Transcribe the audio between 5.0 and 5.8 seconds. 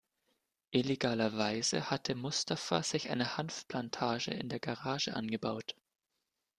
angebaut.